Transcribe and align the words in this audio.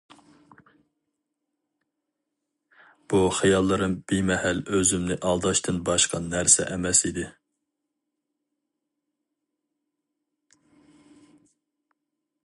بۇ 3.13 3.19
خىياللىرىم 3.39 3.93
بىمەھەل 4.11 4.63
ئۆزۈمنى 4.77 5.19
ئالداشتىن 5.29 5.77
باشقا 5.91 6.23
نەرسە 6.31 6.67
ئەمەس 6.75 7.03
ئىدى. 7.09 7.29